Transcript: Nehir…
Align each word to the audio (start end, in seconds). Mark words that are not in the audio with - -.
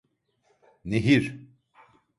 Nehir… 0.85 1.37